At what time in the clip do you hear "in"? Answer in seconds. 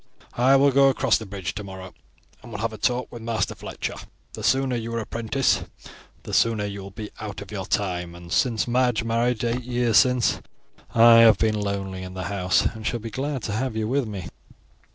12.01-12.15